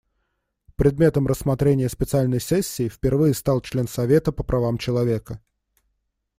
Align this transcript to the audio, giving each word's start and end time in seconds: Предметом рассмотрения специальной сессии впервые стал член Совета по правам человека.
Предметом 0.77 1.27
рассмотрения 1.27 1.87
специальной 1.87 2.39
сессии 2.41 2.89
впервые 2.89 3.35
стал 3.35 3.61
член 3.61 3.87
Совета 3.87 4.31
по 4.31 4.41
правам 4.43 4.79
человека. 4.79 5.39